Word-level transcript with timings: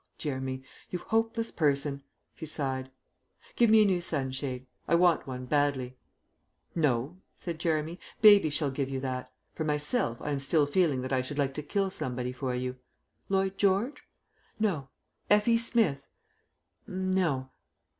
"Oh, 0.03 0.15
Jeremy, 0.17 0.63
you 0.89 0.97
hopeless 0.97 1.51
person," 1.51 2.01
she 2.33 2.47
sighed. 2.47 2.89
"Give 3.55 3.69
me 3.69 3.83
a 3.83 3.85
new 3.85 4.01
sunshade. 4.01 4.65
I 4.87 4.95
want 4.95 5.27
one 5.27 5.45
badly." 5.45 5.95
"No," 6.73 7.19
said 7.35 7.59
Jeremy, 7.59 7.99
"Baby 8.19 8.49
shall 8.49 8.71
give 8.71 8.89
you 8.89 8.99
that. 9.01 9.31
For 9.53 9.63
myself 9.63 10.19
I 10.19 10.31
am 10.31 10.39
still 10.39 10.65
feeling 10.65 11.01
that 11.03 11.13
I 11.13 11.21
should 11.21 11.37
like 11.37 11.53
to 11.53 11.61
kill 11.61 11.91
somebody 11.91 12.31
for 12.31 12.55
you. 12.55 12.77
Lloyd 13.29 13.59
George? 13.59 14.01
No. 14.59 14.89
F. 15.29 15.47
E. 15.47 15.59
Smith? 15.59 16.01
N 16.87 17.11
no...." 17.11 17.51